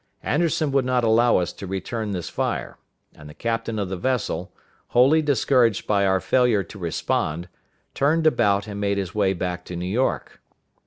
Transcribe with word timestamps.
Anderson 0.23 0.71
would 0.71 0.83
not 0.83 1.03
allow 1.03 1.37
us 1.37 1.53
to 1.53 1.67
return 1.67 2.09
this 2.09 2.27
fire; 2.27 2.79
and 3.13 3.29
the 3.29 3.35
captain 3.35 3.77
of 3.77 3.87
the 3.87 3.95
vessel, 3.97 4.51
wholly 4.87 5.21
discouraged 5.21 5.85
by 5.85 6.07
our 6.07 6.19
failure 6.19 6.63
to 6.63 6.79
respond, 6.79 7.47
turned 7.93 8.25
about, 8.25 8.65
and 8.65 8.81
made 8.81 8.97
his 8.97 9.13
way 9.13 9.31
back 9.31 9.63
to 9.63 9.75
New 9.75 9.85
York. 9.85 10.41